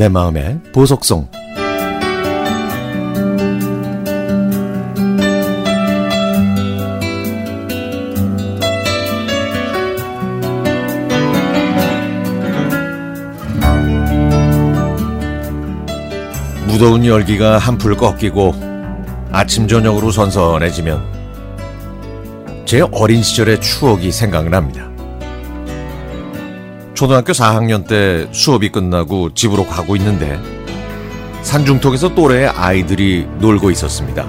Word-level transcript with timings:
내 0.00 0.08
마음의 0.08 0.60
보석성 0.72 1.28
무더운 16.66 17.04
열기가 17.04 17.58
한풀 17.58 17.94
꺾이고 17.98 18.54
아침 19.30 19.68
저녁으로 19.68 20.10
선선해지면 20.10 21.04
제 22.64 22.80
어린 22.90 23.22
시절의 23.22 23.60
추억이 23.60 24.10
생각납니다. 24.10 24.89
초등학교 27.00 27.32
4학년 27.32 27.88
때 27.88 28.28
수업이 28.30 28.68
끝나고 28.68 29.32
집으로 29.32 29.64
가고 29.64 29.96
있는데 29.96 30.38
산중턱에서 31.40 32.14
또래의 32.14 32.48
아이들이 32.48 33.26
놀고 33.38 33.70
있었습니다. 33.70 34.28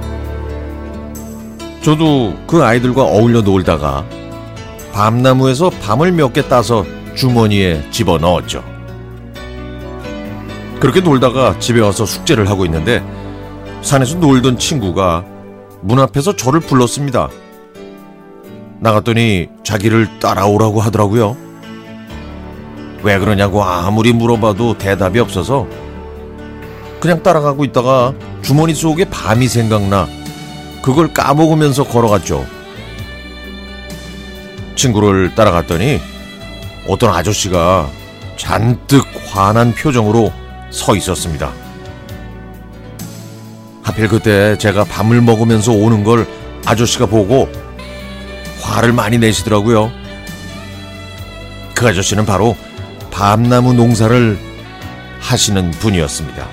저도 1.81 2.33
그 2.47 2.63
아이들과 2.63 3.03
어울려 3.03 3.41
놀다가 3.41 4.05
밤나무에서 4.93 5.69
밤을 5.69 6.13
몇 6.13 6.31
개 6.31 6.47
따서 6.47 6.85
주머니에 7.13 7.91
집어 7.91 8.17
넣었죠. 8.17 8.63
그렇게 10.79 11.01
놀다가 11.01 11.59
집에 11.59 11.81
와서 11.81 12.05
숙제를 12.05 12.49
하고 12.49 12.63
있는데 12.63 13.03
산에서 13.81 14.15
놀던 14.19 14.59
친구가 14.59 15.25
문 15.81 15.99
앞에서 15.99 16.37
저를 16.37 16.61
불렀습니다. 16.61 17.27
나갔더니 18.79 19.49
자기를 19.61 20.19
따라오라고 20.21 20.79
하더라고요. 20.79 21.50
왜 23.03 23.17
그러냐고 23.17 23.63
아무리 23.63 24.13
물어봐도 24.13 24.77
대답이 24.77 25.19
없어서 25.19 25.67
그냥 26.99 27.23
따라가고 27.23 27.65
있다가 27.65 28.13
주머니 28.43 28.73
속에 28.73 29.05
밤이 29.05 29.47
생각나 29.47 30.07
그걸 30.81 31.13
까먹으면서 31.13 31.83
걸어갔죠. 31.83 32.45
친구를 34.75 35.33
따라갔더니 35.35 35.99
어떤 36.87 37.13
아저씨가 37.13 37.89
잔뜩 38.37 39.05
화난 39.27 39.73
표정으로 39.73 40.31
서 40.69 40.95
있었습니다. 40.95 41.51
하필 43.83 44.07
그때 44.07 44.57
제가 44.57 44.83
밤을 44.85 45.21
먹으면서 45.21 45.71
오는 45.71 46.03
걸 46.03 46.27
아저씨가 46.65 47.07
보고 47.07 47.49
화를 48.61 48.93
많이 48.93 49.17
내시더라고요. 49.17 49.91
그 51.75 51.87
아저씨는 51.87 52.25
바로 52.25 52.55
밤나무 53.21 53.73
농사를 53.73 54.39
하시는 55.19 55.69
분이었습니다. 55.69 56.47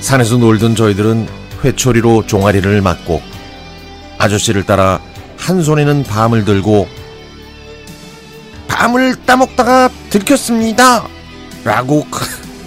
산에서 0.00 0.36
놀던 0.36 0.76
저희들은 0.76 1.26
회초리로 1.64 2.26
종아리를 2.26 2.82
맞고 2.82 3.22
아저씨를 4.18 4.64
따라 4.64 5.00
한 5.38 5.62
손에는 5.62 6.02
밤을 6.02 6.44
들고 6.44 6.86
밤을 8.68 9.16
따먹다가 9.24 9.88
들켰습니다. 10.10 11.08
라고 11.64 12.06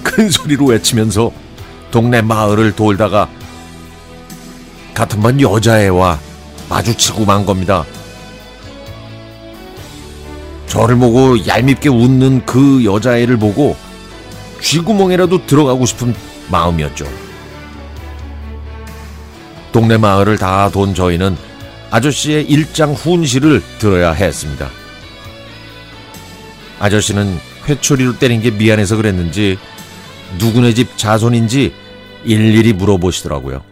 큰 0.01 0.31
소리로 0.31 0.65
외치면서 0.65 1.31
동네 1.91 2.23
마을을 2.23 2.75
돌다가 2.75 3.29
같은 4.95 5.21
반 5.21 5.39
여자애와 5.39 6.17
마주치고 6.69 7.25
만 7.25 7.45
겁니다. 7.45 7.85
저를 10.77 10.95
보고 10.97 11.35
얄밉게 11.47 11.89
웃는 11.89 12.45
그 12.45 12.85
여자애를 12.85 13.37
보고 13.37 13.75
쥐구멍에라도 14.61 15.47
들어가고 15.47 15.87
싶은 15.87 16.13
마음이었죠. 16.51 17.07
동네 19.71 19.97
마을을 19.97 20.37
다 20.37 20.69
돈 20.71 20.93
저희는 20.93 21.35
아저씨의 21.89 22.45
일장 22.45 22.93
훈시를 22.93 23.63
들어야 23.79 24.11
했습니다. 24.11 24.69
아저씨는 26.77 27.39
회초리로 27.67 28.19
때린 28.19 28.43
게 28.43 28.51
미안해서 28.51 28.97
그랬는지 28.97 29.57
누구네 30.37 30.75
집 30.75 30.95
자손인지 30.95 31.73
일일이 32.23 32.73
물어보시더라고요. 32.73 33.63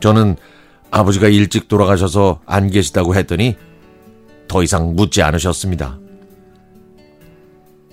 저는 0.00 0.34
아버지가 0.90 1.28
일찍 1.28 1.68
돌아가셔서 1.68 2.40
안 2.46 2.68
계시다고 2.68 3.14
했더니 3.14 3.54
더 4.48 4.62
이상 4.62 4.94
묻지 4.94 5.22
않으셨습니다. 5.22 5.98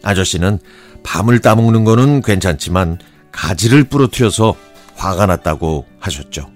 아저씨는 0.03 0.59
밤을 1.03 1.40
따먹는 1.40 1.84
거는 1.84 2.22
괜찮지만 2.22 3.00
가지를 3.31 3.86
부러뜨려서 3.86 4.56
화가 4.96 5.25
났다고 5.25 5.86
하셨죠. 6.00 6.50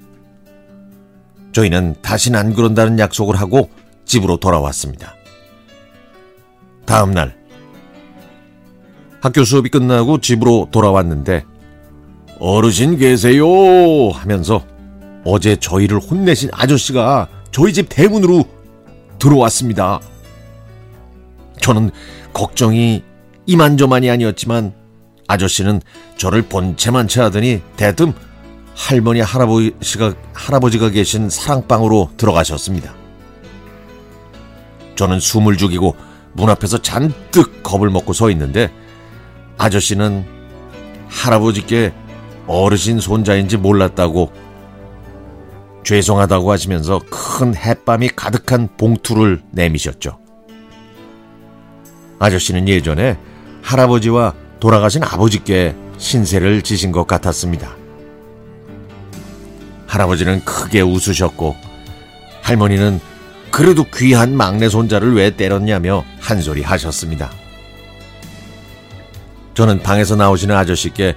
저희는 1.54 1.96
다신 2.02 2.36
안 2.36 2.54
그런다는 2.54 3.00
약속을 3.00 3.36
하고 3.36 3.70
집으로 4.06 4.38
돌아왔습니다. 4.38 5.16
다음 6.86 7.12
날 7.12 7.36
학교 9.22 9.44
수업이 9.44 9.70
끝나고 9.70 10.22
집으로 10.22 10.70
돌아왔는데 10.72 11.44
어르신 12.40 12.98
계세요 12.98 13.46
하면서 14.12 14.64
어제 15.26 15.56
저희를 15.56 16.00
혼내신 16.00 16.50
아저씨가 16.54 17.28
저희 17.52 17.74
집 17.74 17.88
대문으로 17.90 18.46
들어왔습니다. 19.20 20.00
저는 21.62 21.92
걱정이 22.34 23.04
이만저만이 23.46 24.10
아니었지만 24.10 24.74
아저씨는 25.28 25.82
저를 26.18 26.44
본체만 26.44 27.08
채 27.08 27.22
하더니 27.22 27.62
대뜸 27.76 28.14
할머니 28.76 29.22
할아버지가 29.22 30.14
할아버지가 30.34 30.90
계신 30.90 31.30
사랑방으로 31.30 32.12
들어가셨습니다. 32.18 32.94
저는 34.96 35.20
숨을 35.20 35.58
죽이고 35.58 35.96
문 36.34 36.50
앞에서 36.50 36.78
잔뜩 36.82 37.64
겁을 37.64 37.90
먹고 37.90 38.14
서 38.14 38.30
있는데 38.30 38.72
아저씨는 39.58 40.26
할아버지께 41.08 41.94
어르신 42.46 43.00
손자인지 43.00 43.58
몰랐다고 43.58 44.32
죄송하다고 45.88 46.52
하시면서 46.52 47.00
큰 47.10 47.56
햇밤이 47.56 48.10
가득한 48.10 48.68
봉투를 48.76 49.42
내미셨죠. 49.52 50.20
아저씨는 52.20 52.68
예전에 52.68 53.18
할아버지와 53.62 54.34
돌아가신 54.60 55.02
아버지께 55.06 55.76
신세를 55.98 56.62
지신 56.62 56.92
것 56.92 57.08
같았습니다. 57.08 57.74
할아버지는 59.86 60.44
크게 60.44 60.82
웃으셨고 60.82 61.56
할머니는 62.42 63.00
그래도 63.50 63.86
귀한 63.96 64.36
막내 64.36 64.68
손자를 64.68 65.16
왜 65.16 65.38
때렸냐며 65.38 66.04
한 66.20 66.42
소리 66.42 66.64
하셨습니다. 66.64 67.32
저는 69.54 69.82
방에서 69.84 70.18
나오시는 70.18 70.54
아저씨께 70.54 71.16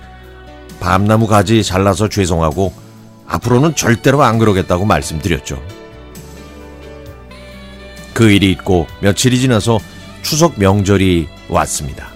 밤나무 0.79 1.27
가지 1.27 1.65
잘라서 1.65 2.09
죄송하고 2.09 2.90
앞으로는 3.31 3.77
절대로 3.77 4.23
안 4.25 4.39
그러겠다고 4.39 4.85
말씀드렸죠. 4.85 5.63
그 8.13 8.31
일이 8.31 8.51
있고 8.51 8.87
며칠이 9.01 9.41
지나서 9.41 9.79
추석 10.23 10.59
명절이 10.59 11.29
왔습니다. 11.49 12.09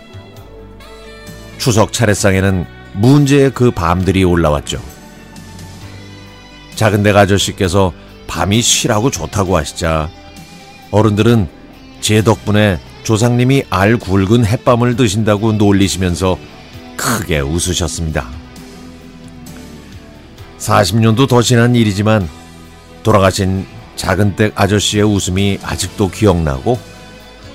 추석 1.57 1.93
차례상에는 1.93 2.67
문제의 2.95 3.53
그 3.55 3.71
밤들이 3.71 4.25
올라왔죠. 4.25 4.83
작은댁 6.75 7.17
아저씨께서 7.17 7.93
밤이 8.27 8.61
쉬라고 8.61 9.11
좋다고 9.11 9.57
하시자 9.57 10.11
어른들은 10.91 11.49
제 12.01 12.23
덕분에 12.23 12.81
조상님이 13.05 13.65
알 13.71 13.97
굵은 13.97 14.45
햇밤을 14.45 14.97
드신다고 14.97 15.53
놀리시면서 15.53 16.39
크게 16.97 17.41
웃으셨습니다. 17.41 18.44
40년도 20.65 21.29
더 21.29 21.43
지난 21.43 21.75
일이지만 21.75 22.27
돌아가신 23.03 23.67
작은 23.97 24.35
댁 24.35 24.59
아저씨의 24.59 25.05
웃음이 25.05 25.59
아직도 25.63 26.09
기억나고 26.11 26.79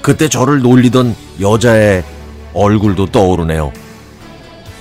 그때 0.02 0.30
저를 0.30 0.62
놀리던 0.62 1.16
여자의 1.42 2.04
얼굴도 2.54 3.08
떠오르네요. 3.08 3.74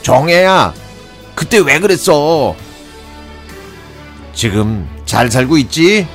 정혜야, 0.03 0.75
그때 1.35 1.59
왜 1.59 1.81
그랬어? 1.81 2.55
지금 4.33 4.89
잘 5.07 5.31
살고 5.31 5.59
있지? 5.59 6.07